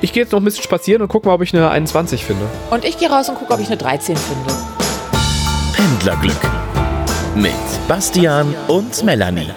[0.00, 2.46] Ich gehe jetzt noch ein bisschen spazieren und gucke mal, ob ich eine 21 finde.
[2.70, 4.54] Und ich gehe raus und gucke, ob ich eine 13 finde.
[5.72, 6.36] Pendlerglück
[7.34, 7.52] mit
[7.88, 9.50] Bastian und Melanie.